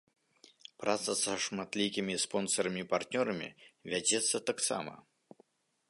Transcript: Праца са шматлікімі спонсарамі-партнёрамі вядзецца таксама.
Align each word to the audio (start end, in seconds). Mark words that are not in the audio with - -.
Праца 0.83 1.11
са 1.23 1.33
шматлікімі 1.45 2.15
спонсарамі-партнёрамі 2.25 3.49
вядзецца 3.93 4.37
таксама. 4.53 4.93